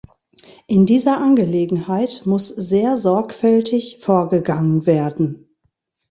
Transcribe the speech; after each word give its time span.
In 0.65 0.87
dieser 0.87 1.19
Angelegenheit 1.19 2.23
muss 2.25 2.47
sehr 2.49 2.97
sorgfältig 2.97 3.99
vorgegangen 3.99 4.87
werden. 4.87 5.53